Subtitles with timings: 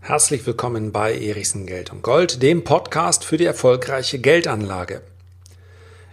[0.00, 5.02] Herzlich willkommen bei Erichsen Geld und Gold, dem Podcast für die erfolgreiche Geldanlage.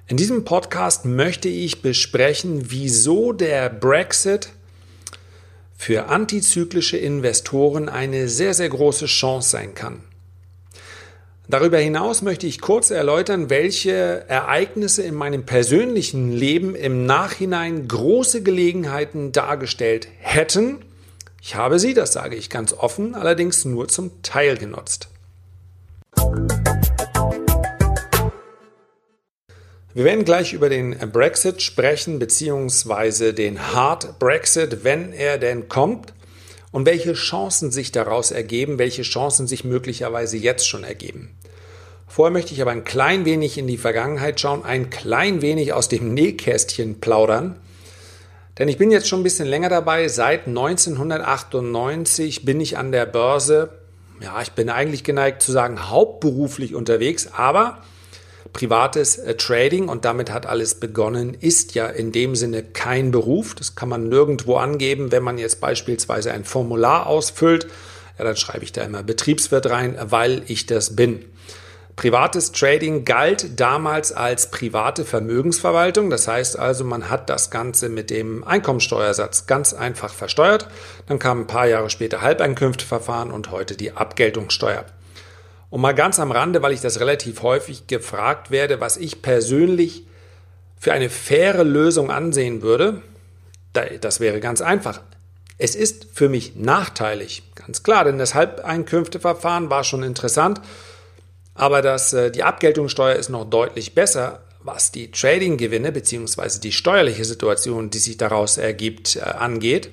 [0.08, 4.50] In diesem Podcast möchte ich besprechen, wieso der Brexit
[5.76, 10.04] für antizyklische Investoren eine sehr, sehr große Chance sein kann.
[11.50, 18.44] Darüber hinaus möchte ich kurz erläutern, welche Ereignisse in meinem persönlichen Leben im Nachhinein große
[18.44, 20.80] Gelegenheiten dargestellt hätten.
[21.42, 25.08] Ich habe sie, das sage ich ganz offen, allerdings nur zum Teil genutzt.
[29.94, 36.12] Wir werden gleich über den Brexit sprechen, beziehungsweise den Hard Brexit, wenn er denn kommt
[36.72, 41.36] und welche Chancen sich daraus ergeben, welche Chancen sich möglicherweise jetzt schon ergeben.
[42.08, 45.90] Vorher möchte ich aber ein klein wenig in die Vergangenheit schauen, ein klein wenig aus
[45.90, 47.60] dem Nähkästchen plaudern.
[48.58, 50.08] Denn ich bin jetzt schon ein bisschen länger dabei.
[50.08, 53.70] Seit 1998 bin ich an der Börse.
[54.20, 57.84] Ja, ich bin eigentlich geneigt zu sagen, hauptberuflich unterwegs, aber
[58.54, 63.56] privates äh, Trading und damit hat alles begonnen, ist ja in dem Sinne kein Beruf.
[63.56, 65.12] Das kann man nirgendwo angeben.
[65.12, 67.68] Wenn man jetzt beispielsweise ein Formular ausfüllt,
[68.18, 71.26] ja, dann schreibe ich da immer Betriebswirt rein, weil ich das bin.
[71.98, 76.12] Privates Trading galt damals als private Vermögensverwaltung.
[76.12, 80.68] Das heißt also, man hat das Ganze mit dem Einkommensteuersatz ganz einfach versteuert.
[81.08, 84.86] Dann kam ein paar Jahre später Halbeinkünfteverfahren und heute die Abgeltungssteuer.
[85.70, 90.06] Und mal ganz am Rande, weil ich das relativ häufig gefragt werde, was ich persönlich
[90.80, 93.02] für eine faire Lösung ansehen würde,
[94.02, 95.02] das wäre ganz einfach.
[95.58, 100.62] Es ist für mich nachteilig, ganz klar, denn das Halbeinkünfteverfahren war schon interessant.
[101.56, 106.60] Aber das, äh, die Abgeltungssteuer ist noch deutlich besser, was die Trading-Gewinne bzw.
[106.60, 109.90] die steuerliche Situation, die sich daraus ergibt, äh, angeht.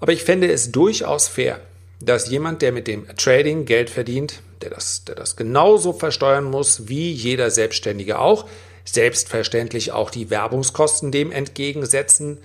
[0.00, 1.60] Aber ich fände es durchaus fair,
[2.00, 6.88] dass jemand, der mit dem Trading Geld verdient, der das, der das genauso versteuern muss
[6.88, 8.46] wie jeder Selbstständige auch,
[8.84, 12.38] selbstverständlich auch die Werbungskosten dem entgegensetzen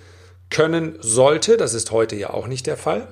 [0.50, 1.58] können sollte.
[1.58, 3.08] Das ist heute ja auch nicht der Fall.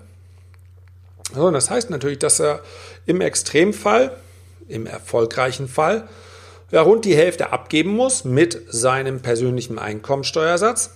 [1.33, 2.61] Also das heißt natürlich, dass er
[3.05, 4.15] im Extremfall
[4.67, 6.07] im erfolgreichen Fall
[6.71, 10.91] ja, rund die Hälfte abgeben muss mit seinem persönlichen Einkommensteuersatz.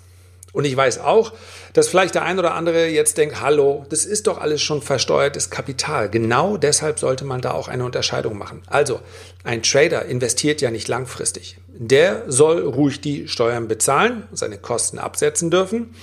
[0.53, 1.33] Und ich weiß auch,
[1.73, 5.49] dass vielleicht der ein oder andere jetzt denkt, hallo, das ist doch alles schon versteuertes
[5.49, 6.09] Kapital.
[6.09, 8.61] Genau deshalb sollte man da auch eine Unterscheidung machen.
[8.67, 8.99] Also,
[9.43, 11.57] ein Trader investiert ja nicht langfristig.
[11.67, 15.95] Der soll ruhig die Steuern bezahlen, seine Kosten absetzen dürfen.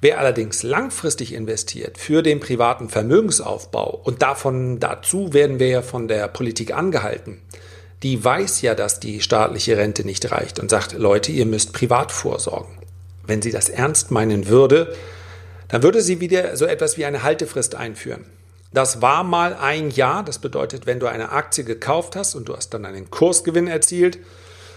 [0.00, 6.08] Wer allerdings langfristig investiert für den privaten Vermögensaufbau und davon dazu werden wir ja von
[6.08, 7.40] der Politik angehalten,
[8.02, 12.10] die weiß ja, dass die staatliche Rente nicht reicht und sagt, Leute, ihr müsst privat
[12.10, 12.81] vorsorgen.
[13.26, 14.94] Wenn sie das ernst meinen würde,
[15.68, 18.26] dann würde sie wieder so etwas wie eine Haltefrist einführen.
[18.72, 22.56] Das war mal ein Jahr, das bedeutet, wenn du eine Aktie gekauft hast und du
[22.56, 24.18] hast dann einen Kursgewinn erzielt,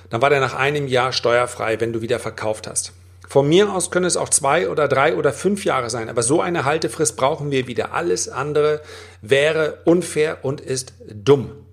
[0.09, 2.91] dann war der nach einem Jahr steuerfrei, wenn du wieder verkauft hast.
[3.27, 6.41] Von mir aus können es auch zwei oder drei oder fünf Jahre sein, aber so
[6.41, 7.93] eine Haltefrist brauchen wir wieder.
[7.93, 8.81] Alles andere
[9.21, 11.64] wäre unfair und ist dumm.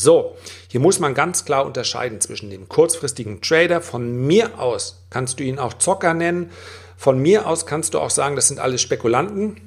[0.00, 0.36] So,
[0.68, 3.82] hier muss man ganz klar unterscheiden zwischen dem kurzfristigen Trader.
[3.82, 6.50] Von mir aus kannst du ihn auch Zocker nennen.
[6.96, 9.60] Von mir aus kannst du auch sagen, das sind alles Spekulanten.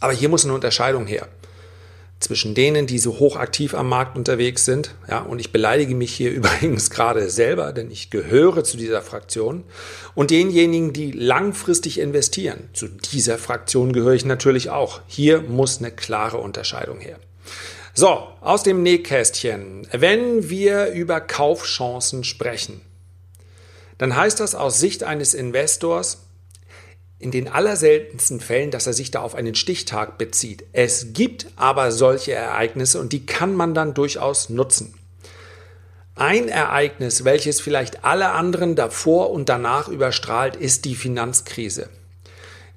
[0.00, 1.28] Aber hier muss eine Unterscheidung her
[2.18, 4.94] zwischen denen, die so hochaktiv am Markt unterwegs sind.
[5.08, 9.62] Ja, und ich beleidige mich hier übrigens gerade selber, denn ich gehöre zu dieser Fraktion.
[10.14, 12.68] Und denjenigen, die langfristig investieren.
[12.72, 15.02] Zu dieser Fraktion gehöre ich natürlich auch.
[15.06, 17.18] Hier muss eine klare Unterscheidung her.
[17.94, 19.86] So, aus dem Nähkästchen.
[19.92, 22.80] Wenn wir über Kaufchancen sprechen,
[23.98, 26.26] dann heißt das aus Sicht eines Investors,
[27.18, 30.64] in den allerseltensten Fällen, dass er sich da auf einen Stichtag bezieht.
[30.72, 34.94] Es gibt aber solche Ereignisse und die kann man dann durchaus nutzen.
[36.16, 41.90] Ein Ereignis, welches vielleicht alle anderen davor und danach überstrahlt, ist die Finanzkrise.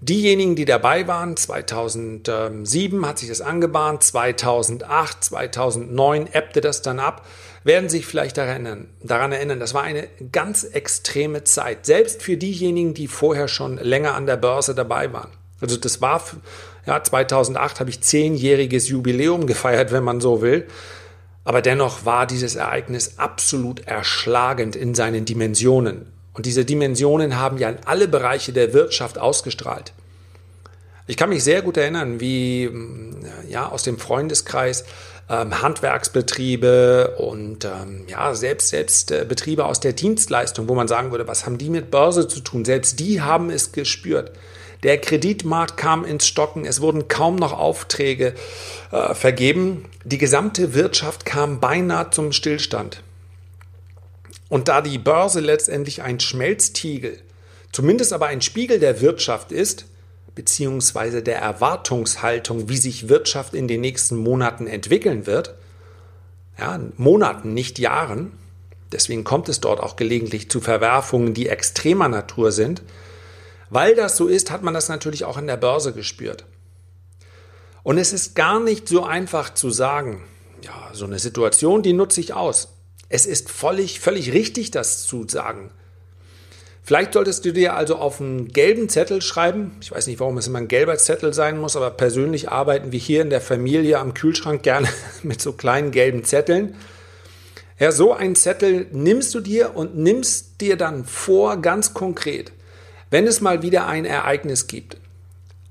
[0.08, 7.26] Diejenigen, die dabei waren, 2007 hat sich das angebahnt, 2008, 2009 ebbte das dann ab
[7.66, 12.38] werden sich vielleicht daran erinnern, daran erinnern, das war eine ganz extreme Zeit, selbst für
[12.38, 15.32] diejenigen, die vorher schon länger an der Börse dabei waren.
[15.60, 16.22] Also das war,
[16.86, 20.68] ja, 2008 habe ich zehnjähriges Jubiläum gefeiert, wenn man so will.
[21.44, 26.06] Aber dennoch war dieses Ereignis absolut erschlagend in seinen Dimensionen.
[26.36, 29.94] Und diese Dimensionen haben ja in alle Bereiche der Wirtschaft ausgestrahlt.
[31.08, 32.70] Ich kann mich sehr gut erinnern, wie
[33.48, 34.86] ja, aus dem Freundeskreis
[35.30, 41.12] ähm, Handwerksbetriebe und ähm, ja, selbst, selbst äh, Betriebe aus der Dienstleistung, wo man sagen
[41.12, 42.66] würde, was haben die mit Börse zu tun?
[42.66, 44.32] Selbst die haben es gespürt.
[44.84, 48.34] Der Kreditmarkt kam ins Stocken, es wurden kaum noch Aufträge
[48.92, 49.86] äh, vergeben.
[50.04, 53.02] Die gesamte Wirtschaft kam beinahe zum Stillstand.
[54.50, 57.20] Und da die Börse letztendlich ein Schmelztiegel,
[57.72, 59.86] zumindest aber ein Spiegel der Wirtschaft ist,
[60.36, 65.56] beziehungsweise der Erwartungshaltung, wie sich Wirtschaft in den nächsten Monaten entwickeln wird,
[66.60, 68.32] ja, Monaten, nicht Jahren,
[68.92, 72.84] deswegen kommt es dort auch gelegentlich zu Verwerfungen, die extremer Natur sind,
[73.70, 76.46] weil das so ist, hat man das natürlich auch in der Börse gespürt.
[77.84, 80.24] Und es ist gar nicht so einfach zu sagen,
[80.62, 82.75] ja, so eine Situation, die nutze ich aus.
[83.10, 85.72] Es ist völlig, völlig richtig, das zu sagen.
[86.84, 89.72] Vielleicht solltest du dir also auf einen gelben Zettel schreiben.
[89.82, 93.00] Ich weiß nicht, warum es immer ein gelber Zettel sein muss, aber persönlich arbeiten wir
[93.00, 94.88] hier in der Familie am Kühlschrank gerne
[95.24, 96.76] mit so kleinen gelben Zetteln.
[97.80, 102.52] Ja, so einen Zettel nimmst du dir und nimmst dir dann vor, ganz konkret,
[103.10, 104.98] wenn es mal wieder ein Ereignis gibt,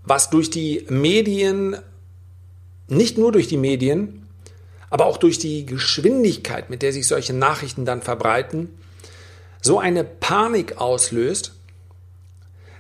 [0.05, 1.77] was durch die Medien,
[2.89, 4.24] nicht nur durch die Medien,
[4.95, 8.79] aber auch durch die Geschwindigkeit, mit der sich solche Nachrichten dann verbreiten,
[9.61, 11.53] so eine Panik auslöst,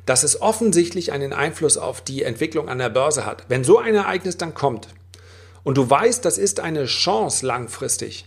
[0.06, 3.46] dass es offensichtlich einen Einfluss auf die Entwicklung an der Börse hat.
[3.48, 4.86] Wenn so ein Ereignis dann kommt
[5.64, 8.26] und du weißt, das ist eine Chance langfristig,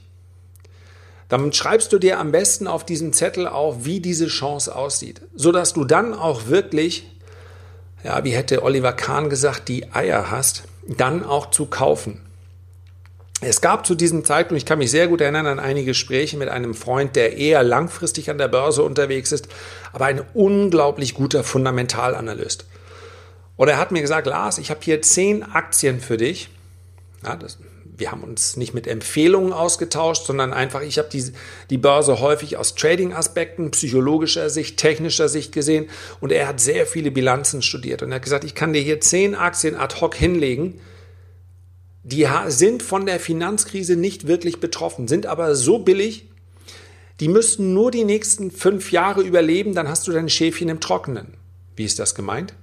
[1.30, 5.72] dann schreibst du dir am besten auf diesen Zettel auf, wie diese Chance aussieht, sodass
[5.72, 7.10] du dann auch wirklich,
[8.04, 12.27] ja, wie hätte Oliver Kahn gesagt, die Eier hast, dann auch zu kaufen.
[13.40, 16.50] Es gab zu diesem Zeitpunkt, ich kann mich sehr gut erinnern an einige Gespräche mit
[16.50, 19.48] einem Freund, der eher langfristig an der Börse unterwegs ist,
[19.94, 22.66] aber ein unglaublich guter Fundamentalanalyst.
[23.56, 26.50] Und er hat mir gesagt, Lars, ich habe hier zehn Aktien für dich.
[27.24, 27.60] Ja, das,
[27.96, 31.32] wir haben uns nicht mit Empfehlungen ausgetauscht, sondern einfach, ich habe die,
[31.70, 35.90] die Börse häufig aus Trading-Aspekten, psychologischer Sicht, technischer Sicht gesehen
[36.22, 39.00] und er hat sehr viele Bilanzen studiert und er hat gesagt, ich kann dir hier
[39.00, 40.80] zehn Aktien ad hoc hinlegen,
[42.08, 46.30] die sind von der Finanzkrise nicht wirklich betroffen, sind aber so billig,
[47.20, 51.34] die müssten nur die nächsten fünf Jahre überleben, dann hast du dein Schäfchen im Trockenen.
[51.76, 52.54] Wie ist das gemeint?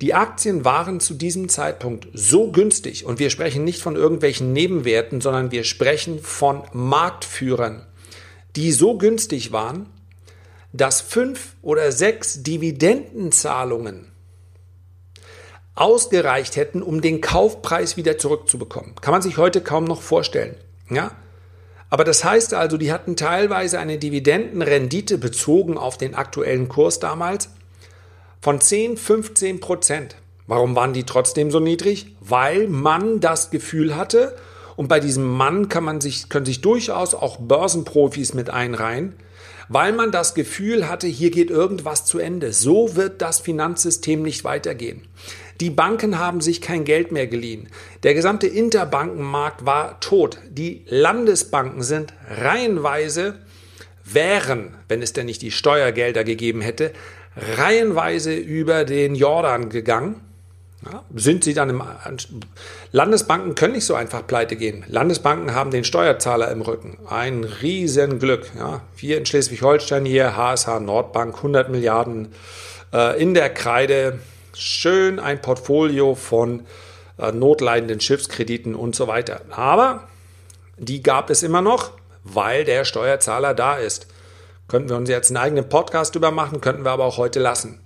[0.00, 5.20] Die Aktien waren zu diesem Zeitpunkt so günstig und wir sprechen nicht von irgendwelchen Nebenwerten,
[5.20, 7.86] sondern wir sprechen von Marktführern,
[8.56, 9.86] die so günstig waren,
[10.72, 14.06] dass fünf oder sechs Dividendenzahlungen
[15.80, 18.94] ausgereicht hätten, um den Kaufpreis wieder zurückzubekommen.
[19.00, 20.56] Kann man sich heute kaum noch vorstellen.
[20.90, 21.12] Ja?
[21.90, 27.50] Aber das heißt also, die hatten teilweise eine Dividendenrendite bezogen auf den aktuellen Kurs damals
[28.40, 30.16] von 10, 15 Prozent.
[30.46, 32.14] Warum waren die trotzdem so niedrig?
[32.20, 34.36] Weil man das Gefühl hatte,
[34.76, 39.14] und bei diesem Mann kann man sich, können sich durchaus auch Börsenprofis mit einreihen,
[39.68, 42.52] weil man das Gefühl hatte, hier geht irgendwas zu Ende.
[42.52, 45.02] So wird das Finanzsystem nicht weitergehen.
[45.60, 47.68] Die Banken haben sich kein Geld mehr geliehen.
[48.04, 50.38] Der gesamte Interbankenmarkt war tot.
[50.48, 53.34] Die Landesbanken sind reihenweise,
[54.04, 56.92] wären, wenn es denn nicht die Steuergelder gegeben hätte,
[57.36, 60.20] reihenweise über den Jordan gegangen.
[60.84, 61.82] Ja, sind sie dann im
[62.92, 64.84] Landesbanken können nicht so einfach pleite gehen.
[64.86, 66.98] Landesbanken haben den Steuerzahler im Rücken.
[67.08, 68.52] Ein Riesenglück.
[68.56, 72.28] Ja, wir in Schleswig-Holstein hier, HSH Nordbank, 100 Milliarden
[72.92, 74.20] äh, in der Kreide
[74.58, 76.66] schön ein Portfolio von
[77.18, 79.42] äh, notleidenden Schiffskrediten und so weiter.
[79.50, 80.08] Aber
[80.76, 81.92] die gab es immer noch,
[82.24, 84.06] weil der Steuerzahler da ist.
[84.68, 87.80] Könnten wir uns jetzt einen eigenen Podcast über machen, könnten wir aber auch heute lassen.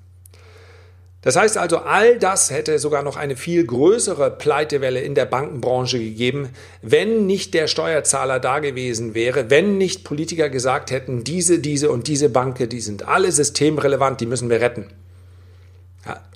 [1.22, 6.00] Das heißt also, all das hätte sogar noch eine viel größere Pleitewelle in der Bankenbranche
[6.00, 6.48] gegeben,
[6.82, 12.08] wenn nicht der Steuerzahler da gewesen wäre, wenn nicht Politiker gesagt hätten, diese, diese und
[12.08, 14.90] diese Banken, die sind alle systemrelevant, die müssen wir retten.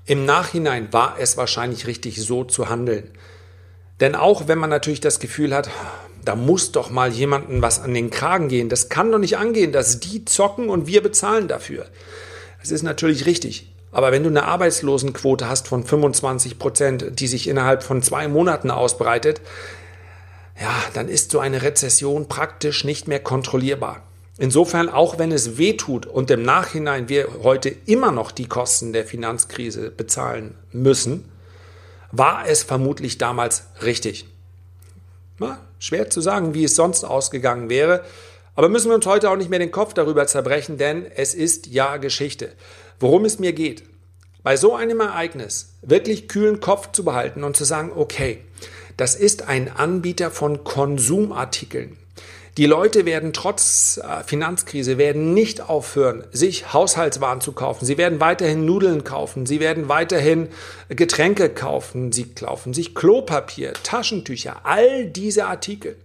[0.07, 3.11] Im Nachhinein war es wahrscheinlich richtig, so zu handeln.
[4.01, 5.69] Denn auch wenn man natürlich das Gefühl hat,
[6.25, 9.73] da muss doch mal jemandem was an den Kragen gehen, das kann doch nicht angehen,
[9.73, 11.87] dass die zocken und wir bezahlen dafür.
[12.61, 13.73] Das ist natürlich richtig.
[13.91, 18.71] Aber wenn du eine Arbeitslosenquote hast von 25 Prozent, die sich innerhalb von zwei Monaten
[18.71, 19.41] ausbreitet,
[20.61, 24.03] ja, dann ist so eine Rezession praktisch nicht mehr kontrollierbar.
[24.39, 28.93] Insofern, auch wenn es weh tut und im Nachhinein wir heute immer noch die Kosten
[28.93, 31.31] der Finanzkrise bezahlen müssen,
[32.13, 34.27] war es vermutlich damals richtig.
[35.39, 38.05] Na, schwer zu sagen, wie es sonst ausgegangen wäre,
[38.55, 41.67] aber müssen wir uns heute auch nicht mehr den Kopf darüber zerbrechen, denn es ist
[41.67, 42.53] ja Geschichte.
[43.01, 43.85] Worum es mir geht,
[44.43, 48.39] bei so einem Ereignis wirklich kühlen Kopf zu behalten und zu sagen, okay,
[48.97, 51.99] das ist ein Anbieter von Konsumartikeln
[52.57, 57.85] Die Leute werden trotz äh, Finanzkrise werden nicht aufhören, sich Haushaltswaren zu kaufen.
[57.85, 59.45] Sie werden weiterhin Nudeln kaufen.
[59.45, 60.49] Sie werden weiterhin
[60.89, 62.13] Getränke kaufen.
[62.13, 65.97] Sie kaufen sich Klopapier, Taschentücher, all diese Artikel.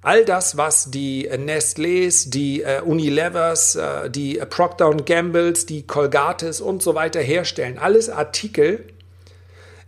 [0.00, 6.82] All das, was die Nestlés, die äh, Unilevers, äh, die Procter Gambles, die Colgates und
[6.82, 8.84] so weiter herstellen, alles Artikel,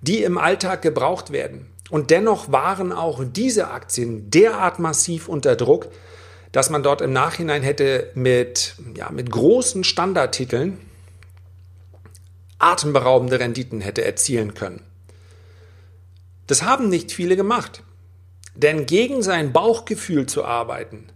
[0.02, 1.69] die im Alltag gebraucht werden.
[1.90, 5.88] Und dennoch waren auch diese Aktien derart massiv unter Druck,
[6.52, 10.78] dass man dort im Nachhinein hätte mit, ja, mit großen Standardtiteln
[12.58, 14.82] atemberaubende Renditen hätte erzielen können.
[16.46, 17.82] Das haben nicht viele gemacht.
[18.54, 21.06] Denn gegen sein Bauchgefühl zu arbeiten,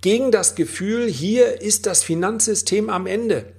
[0.00, 3.52] gegen das Gefühl, hier ist das Finanzsystem am Ende,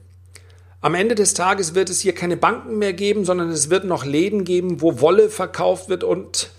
[0.81, 4.05] am Ende des Tages wird es hier keine Banken mehr geben, sondern es wird noch
[4.05, 6.51] Läden geben, wo Wolle verkauft wird und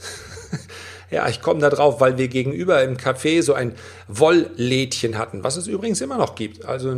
[1.10, 3.74] ja, ich komme da drauf, weil wir gegenüber im Café so ein
[4.08, 6.66] Wolllädchen hatten, was es übrigens immer noch gibt.
[6.66, 6.94] Also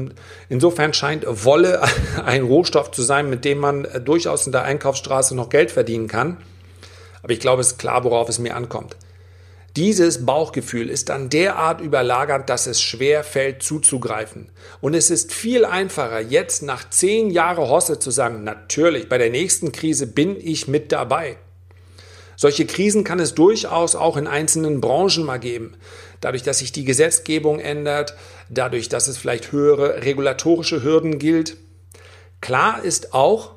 [0.48, 1.82] insofern scheint Wolle
[2.24, 6.38] ein Rohstoff zu sein, mit dem man durchaus in der Einkaufsstraße noch Geld verdienen kann.
[7.22, 8.96] Aber ich glaube, es ist klar, worauf es mir ankommt.
[9.76, 14.50] Dieses Bauchgefühl ist dann derart überlagert, dass es schwer fällt zuzugreifen.
[14.82, 19.30] Und es ist viel einfacher, jetzt nach zehn Jahren Hosse zu sagen, natürlich, bei der
[19.30, 21.38] nächsten Krise bin ich mit dabei.
[22.36, 25.74] Solche Krisen kann es durchaus auch in einzelnen Branchen mal geben.
[26.20, 28.14] Dadurch, dass sich die Gesetzgebung ändert,
[28.50, 31.56] dadurch, dass es vielleicht höhere regulatorische Hürden gilt.
[32.42, 33.54] Klar ist auch,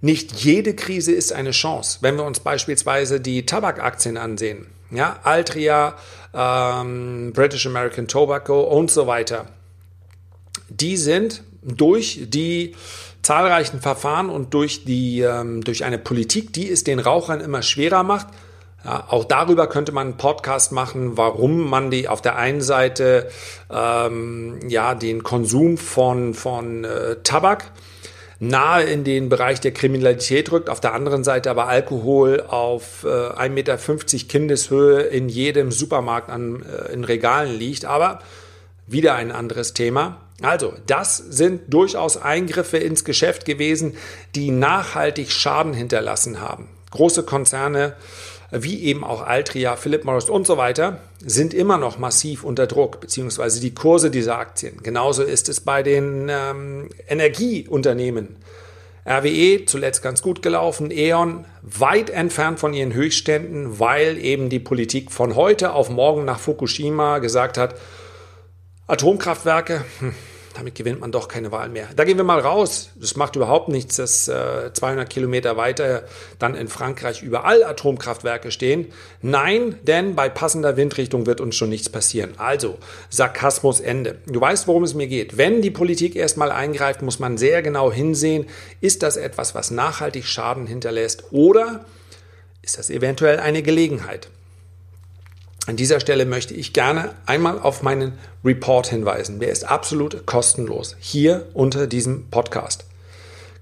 [0.00, 1.98] nicht jede Krise ist eine Chance.
[2.00, 5.96] Wenn wir uns beispielsweise die Tabakaktien ansehen, ja, Altria,
[6.34, 9.46] ähm, British American Tobacco und so weiter.
[10.68, 12.74] Die sind durch die
[13.22, 18.02] zahlreichen Verfahren und durch, die, ähm, durch eine Politik, die es den Rauchern immer schwerer
[18.02, 18.28] macht,
[18.84, 23.28] ja, auch darüber könnte man einen Podcast machen, warum man die auf der einen Seite
[23.70, 27.72] ähm, ja den Konsum von, von äh, Tabak
[28.40, 33.08] nahe in den Bereich der Kriminalität rückt, auf der anderen Seite aber Alkohol auf äh,
[33.08, 33.78] 1,50 Meter
[34.28, 37.84] Kindeshöhe in jedem Supermarkt an, äh, in Regalen liegt.
[37.84, 38.20] Aber
[38.86, 40.22] wieder ein anderes Thema.
[40.42, 43.96] Also, das sind durchaus Eingriffe ins Geschäft gewesen,
[44.34, 46.68] die nachhaltig Schaden hinterlassen haben.
[46.92, 47.94] Große Konzerne
[48.50, 53.00] wie eben auch Altria, Philip Morris und so weiter, sind immer noch massiv unter Druck,
[53.00, 54.82] beziehungsweise die Kurse dieser Aktien.
[54.82, 58.36] Genauso ist es bei den ähm, Energieunternehmen.
[59.06, 65.10] RWE zuletzt ganz gut gelaufen, E.ON weit entfernt von ihren Höchstständen, weil eben die Politik
[65.10, 67.74] von heute auf morgen nach Fukushima gesagt hat,
[68.86, 70.14] Atomkraftwerke, hm,
[70.54, 71.88] damit gewinnt man doch keine Wahl mehr.
[71.94, 72.90] Da gehen wir mal raus.
[72.96, 76.04] Das macht überhaupt nichts, dass äh, 200 Kilometer weiter
[76.38, 78.92] dann in Frankreich überall Atomkraftwerke stehen.
[79.22, 82.32] Nein, denn bei passender Windrichtung wird uns schon nichts passieren.
[82.38, 82.78] Also,
[83.10, 84.18] Sarkasmus Ende.
[84.26, 85.36] Du weißt, worum es mir geht.
[85.36, 88.46] Wenn die Politik erstmal eingreift, muss man sehr genau hinsehen,
[88.80, 91.84] ist das etwas, was nachhaltig Schaden hinterlässt oder
[92.62, 94.28] ist das eventuell eine Gelegenheit?
[95.70, 99.38] An dieser Stelle möchte ich gerne einmal auf meinen Report hinweisen.
[99.38, 100.96] Der ist absolut kostenlos.
[100.98, 102.86] Hier unter diesem Podcast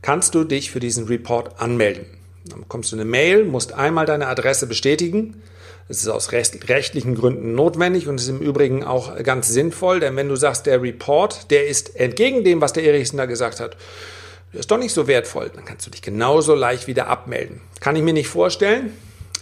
[0.00, 2.06] kannst du dich für diesen Report anmelden.
[2.46, 5.42] Dann bekommst du eine Mail, musst einmal deine Adresse bestätigen.
[5.88, 10.30] Das ist aus rechtlichen Gründen notwendig und ist im Übrigen auch ganz sinnvoll, denn wenn
[10.30, 13.76] du sagst, der Report, der ist entgegen dem, was der Erichsen da gesagt hat,
[14.54, 17.60] ist doch nicht so wertvoll, dann kannst du dich genauso leicht wieder abmelden.
[17.80, 18.94] Kann ich mir nicht vorstellen,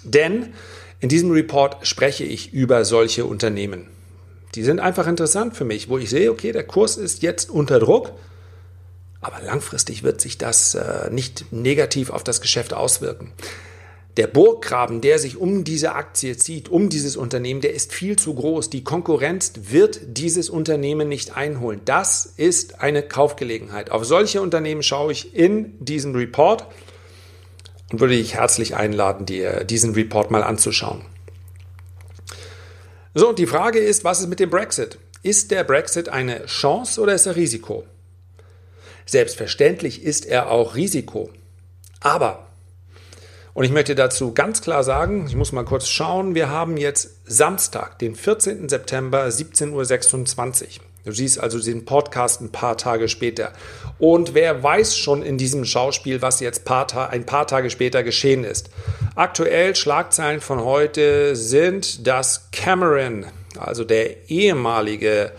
[0.02, 0.52] denn
[1.00, 3.88] in diesem Report spreche ich über solche Unternehmen.
[4.54, 7.78] Die sind einfach interessant für mich, wo ich sehe, okay, der Kurs ist jetzt unter
[7.78, 8.12] Druck,
[9.20, 13.32] aber langfristig wird sich das äh, nicht negativ auf das Geschäft auswirken.
[14.16, 18.34] Der Burggraben, der sich um diese Aktie zieht, um dieses Unternehmen, der ist viel zu
[18.34, 18.70] groß.
[18.70, 21.82] Die Konkurrenz wird dieses Unternehmen nicht einholen.
[21.84, 23.90] Das ist eine Kaufgelegenheit.
[23.90, 26.66] Auf solche Unternehmen schaue ich in diesem Report
[27.90, 31.02] und würde dich herzlich einladen, dir diesen Report mal anzuschauen.
[33.14, 34.98] So, und die Frage ist, was ist mit dem Brexit?
[35.22, 37.84] Ist der Brexit eine Chance oder ist er Risiko?
[39.06, 41.30] Selbstverständlich ist er auch Risiko.
[42.00, 42.46] Aber,
[43.54, 47.20] und ich möchte dazu ganz klar sagen, ich muss mal kurz schauen, wir haben jetzt
[47.24, 48.68] Samstag, den 14.
[48.68, 50.85] September, 17.26 Uhr.
[51.06, 53.52] Du siehst also den Podcast ein paar Tage später.
[54.00, 58.70] Und wer weiß schon in diesem Schauspiel, was jetzt ein paar Tage später geschehen ist.
[59.14, 63.24] Aktuell Schlagzeilen von heute sind, dass Cameron,
[63.56, 65.30] also der ehemalige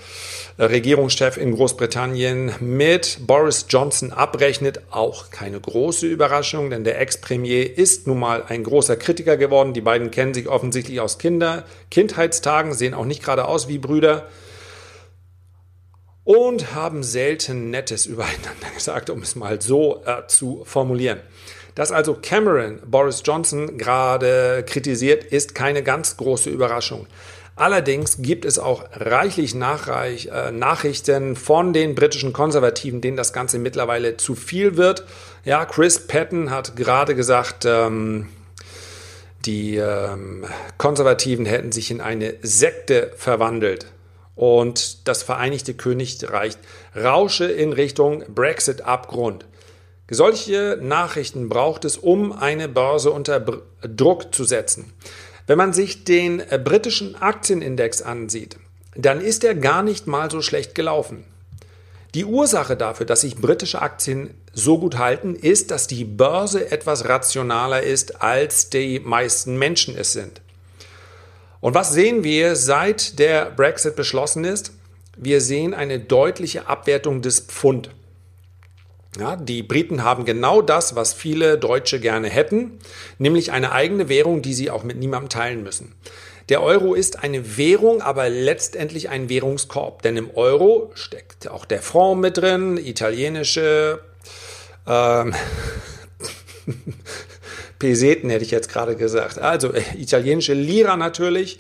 [0.57, 4.79] Regierungschef in Großbritannien mit Boris Johnson abrechnet.
[4.89, 9.73] Auch keine große Überraschung, denn der Ex-Premier ist nun mal ein großer Kritiker geworden.
[9.73, 14.29] Die beiden kennen sich offensichtlich aus Kinder, Kindheitstagen, sehen auch nicht gerade aus wie Brüder
[16.27, 21.21] und haben selten Nettes übereinander gesagt, um es mal so äh, zu formulieren.
[21.73, 27.07] Dass also Cameron Boris Johnson gerade kritisiert, ist keine ganz große Überraschung.
[27.55, 33.57] Allerdings gibt es auch reichlich Nachreich, äh, Nachrichten von den britischen Konservativen, denen das Ganze
[33.57, 35.05] mittlerweile zu viel wird.
[35.45, 38.27] Ja, Chris Patton hat gerade gesagt, ähm,
[39.45, 40.43] die ähm,
[40.77, 43.85] Konservativen hätten sich in eine Sekte verwandelt
[44.37, 46.53] und das Vereinigte Königreich
[46.95, 49.45] rausche in Richtung Brexit-Abgrund.
[50.09, 53.41] Solche Nachrichten braucht es, um eine Börse unter
[53.81, 54.93] Druck zu setzen.
[55.47, 58.57] Wenn man sich den britischen Aktienindex ansieht,
[58.95, 61.25] dann ist er gar nicht mal so schlecht gelaufen.
[62.15, 67.09] Die Ursache dafür, dass sich britische Aktien so gut halten, ist, dass die Börse etwas
[67.09, 70.41] rationaler ist, als die meisten Menschen es sind.
[71.59, 74.73] Und was sehen wir, seit der Brexit beschlossen ist?
[75.15, 77.89] Wir sehen eine deutliche Abwertung des Pfund.
[79.19, 82.77] Ja, die Briten haben genau das, was viele Deutsche gerne hätten,
[83.17, 85.95] nämlich eine eigene Währung, die sie auch mit niemandem teilen müssen.
[86.49, 91.81] Der Euro ist eine Währung, aber letztendlich ein Währungskorb, denn im Euro steckt auch der
[91.81, 93.99] Franc mit drin, italienische
[94.85, 95.33] ähm,
[97.79, 101.59] Peseten hätte ich jetzt gerade gesagt, also äh, italienische Lira natürlich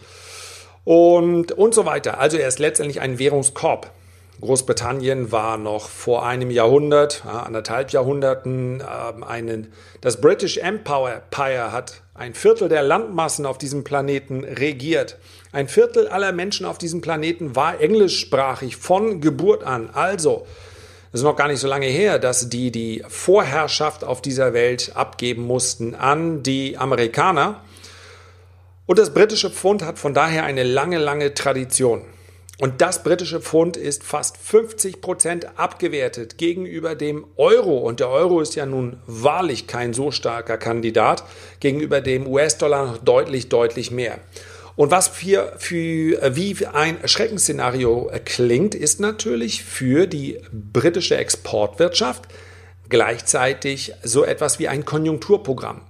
[0.83, 2.19] und, und so weiter.
[2.19, 3.91] Also er ist letztendlich ein Währungskorb.
[4.39, 11.23] Großbritannien war noch vor einem Jahrhundert, anderthalb Jahrhunderten, ähm, einen, das British Empire
[11.71, 15.17] hat ein Viertel der Landmassen auf diesem Planeten regiert.
[15.51, 19.89] Ein Viertel aller Menschen auf diesem Planeten war englischsprachig von Geburt an.
[19.91, 20.45] Also,
[21.11, 24.91] es ist noch gar nicht so lange her, dass die die Vorherrschaft auf dieser Welt
[24.95, 27.61] abgeben mussten an die Amerikaner.
[28.85, 32.03] Und das britische Pfund hat von daher eine lange, lange Tradition.
[32.59, 37.77] Und das britische Pfund ist fast 50 Prozent abgewertet gegenüber dem Euro.
[37.77, 41.23] Und der Euro ist ja nun wahrlich kein so starker Kandidat
[41.59, 44.17] gegenüber dem US-Dollar noch deutlich, deutlich mehr.
[44.77, 52.27] Und was für, für, wie ein Schreckensszenario klingt, ist natürlich für die britische Exportwirtschaft
[52.87, 55.81] gleichzeitig so etwas wie ein Konjunkturprogramm.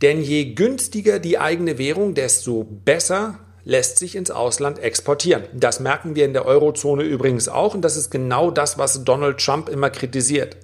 [0.00, 5.44] Denn je günstiger die eigene Währung, desto besser lässt sich ins Ausland exportieren.
[5.52, 9.44] Das merken wir in der Eurozone übrigens auch und das ist genau das, was Donald
[9.44, 10.56] Trump immer kritisiert.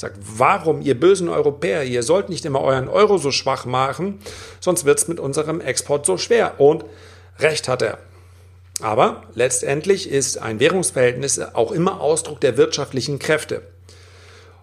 [0.00, 4.18] Sagt, warum ihr bösen Europäer, ihr sollt nicht immer euren Euro so schwach machen,
[4.58, 6.58] sonst wird es mit unserem Export so schwer.
[6.58, 6.86] Und
[7.38, 7.98] recht hat er.
[8.80, 13.60] Aber letztendlich ist ein Währungsverhältnis auch immer Ausdruck der wirtschaftlichen Kräfte.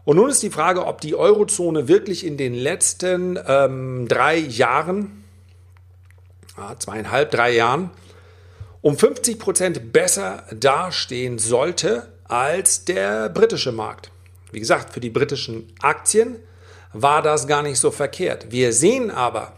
[0.06, 5.24] Und nun ist die Frage, ob die Eurozone wirklich in den letzten ähm, drei Jahren
[6.80, 7.92] zweieinhalb, drei Jahren
[8.82, 14.10] um 50 Prozent besser dastehen sollte als der britische Markt.
[14.52, 16.38] Wie gesagt, für die britischen Aktien
[16.94, 18.52] war das gar nicht so verkehrt.
[18.52, 19.54] Wir sehen aber,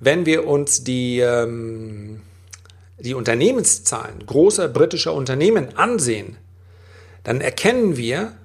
[0.00, 2.20] wenn wir uns die, ähm,
[2.98, 6.36] die Unternehmenszahlen großer britischer Unternehmen ansehen,
[7.22, 8.36] dann erkennen wir,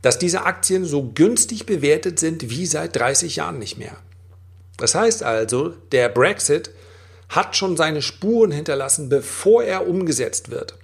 [0.00, 3.96] dass diese Aktien so günstig bewertet sind wie seit 30 Jahren nicht mehr.
[4.76, 6.70] Das heißt also, der Brexit
[7.28, 10.76] hat schon seine Spuren hinterlassen, bevor er umgesetzt wird.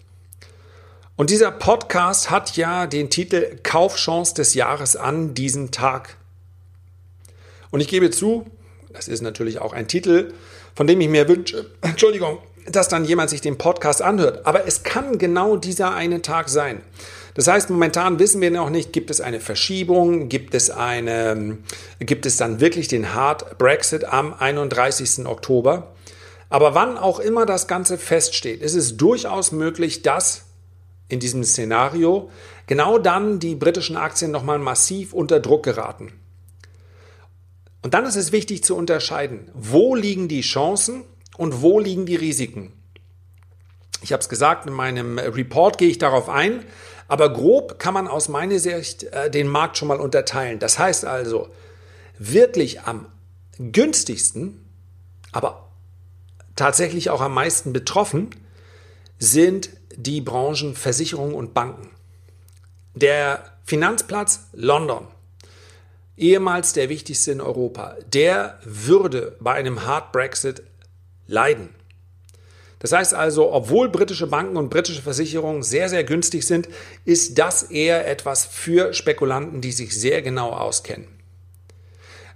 [1.20, 6.16] Und dieser Podcast hat ja den Titel Kaufchance des Jahres an diesem Tag.
[7.70, 8.46] Und ich gebe zu,
[8.90, 10.32] das ist natürlich auch ein Titel,
[10.74, 14.46] von dem ich mir wünsche, Entschuldigung, dass dann jemand sich den Podcast anhört.
[14.46, 16.80] Aber es kann genau dieser eine Tag sein.
[17.34, 21.58] Das heißt, momentan wissen wir noch nicht, gibt es eine Verschiebung, gibt es, eine,
[21.98, 25.26] gibt es dann wirklich den Hard Brexit am 31.
[25.26, 25.88] Oktober.
[26.48, 30.46] Aber wann auch immer das Ganze feststeht, ist es durchaus möglich, dass
[31.10, 32.30] in diesem Szenario
[32.66, 36.12] genau dann die britischen Aktien nochmal massiv unter Druck geraten.
[37.82, 41.04] Und dann ist es wichtig zu unterscheiden, wo liegen die Chancen
[41.36, 42.72] und wo liegen die Risiken.
[44.02, 46.64] Ich habe es gesagt, in meinem Report gehe ich darauf ein,
[47.08, 50.58] aber grob kann man aus meiner Sicht äh, den Markt schon mal unterteilen.
[50.58, 51.48] Das heißt also,
[52.18, 53.06] wirklich am
[53.58, 54.64] günstigsten,
[55.32, 55.70] aber
[56.54, 58.30] tatsächlich auch am meisten betroffen
[59.18, 59.70] sind
[60.02, 61.90] die Branchen Versicherungen und Banken.
[62.94, 65.06] Der Finanzplatz London,
[66.16, 70.62] ehemals der wichtigste in Europa, der würde bei einem Hard Brexit
[71.26, 71.70] leiden.
[72.80, 76.68] Das heißt also, obwohl britische Banken und britische Versicherungen sehr, sehr günstig sind,
[77.04, 81.06] ist das eher etwas für Spekulanten, die sich sehr genau auskennen.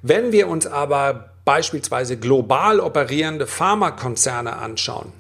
[0.03, 5.12] Wenn wir uns aber beispielsweise global operierende Pharmakonzerne anschauen,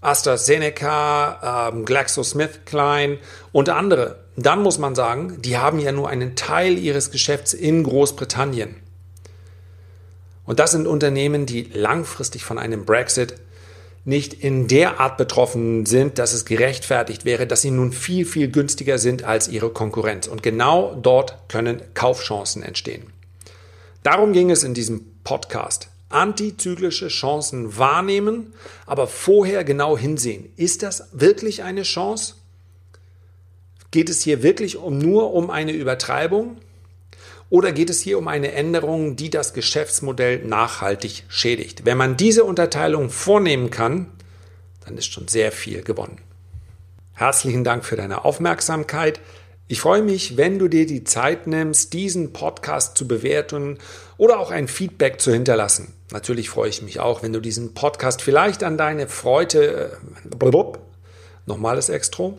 [0.00, 3.18] AstraZeneca, ähm, GlaxoSmithKline
[3.52, 7.82] und andere, dann muss man sagen, die haben ja nur einen Teil ihres Geschäfts in
[7.82, 8.76] Großbritannien.
[10.46, 13.34] Und das sind Unternehmen, die langfristig von einem Brexit
[14.04, 18.50] nicht in der Art betroffen sind, dass es gerechtfertigt wäre, dass sie nun viel, viel
[18.50, 20.26] günstiger sind als ihre Konkurrenz.
[20.26, 23.12] Und genau dort können Kaufchancen entstehen.
[24.02, 28.52] Darum ging es in diesem Podcast antizyklische Chancen wahrnehmen,
[28.84, 30.52] aber vorher genau hinsehen.
[30.56, 32.34] Ist das wirklich eine Chance?
[33.90, 36.58] Geht es hier wirklich um, nur um eine Übertreibung?
[37.48, 41.84] Oder geht es hier um eine Änderung, die das Geschäftsmodell nachhaltig schädigt?
[41.84, 44.06] Wenn man diese Unterteilung vornehmen kann,
[44.84, 46.18] dann ist schon sehr viel gewonnen.
[47.14, 49.20] Herzlichen Dank für deine Aufmerksamkeit.
[49.66, 53.78] Ich freue mich, wenn du dir die Zeit nimmst, diesen Podcast zu bewerten
[54.16, 55.92] oder auch ein Feedback zu hinterlassen.
[56.12, 60.50] Natürlich freue ich mich auch, wenn du diesen Podcast vielleicht an deine Freude, äh,
[61.46, 62.38] nochmal das Extro.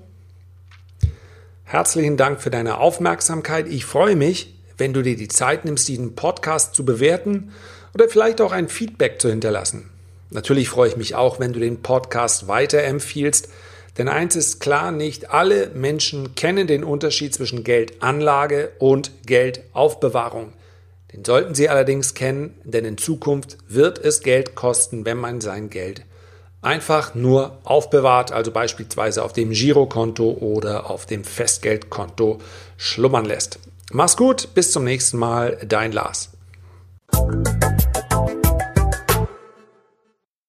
[1.63, 3.67] Herzlichen Dank für deine Aufmerksamkeit.
[3.67, 7.51] Ich freue mich, wenn du dir die Zeit nimmst, diesen Podcast zu bewerten
[7.93, 9.89] oder vielleicht auch ein Feedback zu hinterlassen.
[10.29, 13.49] Natürlich freue ich mich auch, wenn du den Podcast weiterempfiehlst
[13.97, 20.53] denn eins ist klar, nicht alle Menschen kennen den Unterschied zwischen Geldanlage und Geldaufbewahrung.
[21.13, 25.69] Den sollten sie allerdings kennen, denn in Zukunft wird es Geld kosten, wenn man sein
[25.69, 26.05] Geld
[26.61, 32.39] einfach nur aufbewahrt, also beispielsweise auf dem Girokonto oder auf dem Festgeldkonto
[32.77, 33.59] schlummern lässt.
[33.91, 36.29] Mach's gut, bis zum nächsten Mal, dein Lars.